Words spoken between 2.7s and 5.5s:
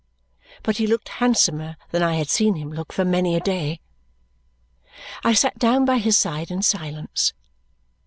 look for many a day. I